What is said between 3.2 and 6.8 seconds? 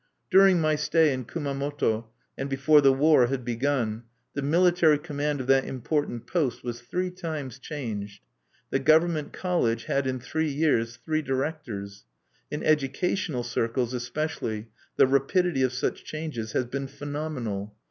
had begun, the military command of that important post